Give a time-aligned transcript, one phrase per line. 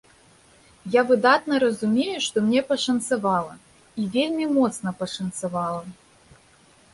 [0.93, 3.53] Я выдатна разумею, што мне пашанцавала,
[4.05, 5.85] і вельмі моцна пашанцавала.